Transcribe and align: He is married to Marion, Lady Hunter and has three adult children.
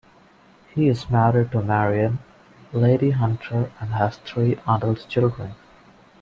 He 0.73 0.87
is 0.87 1.11
married 1.11 1.51
to 1.51 1.61
Marion, 1.61 2.17
Lady 2.73 3.11
Hunter 3.11 3.71
and 3.79 3.91
has 3.93 4.17
three 4.17 4.57
adult 4.67 5.07
children. 5.07 5.53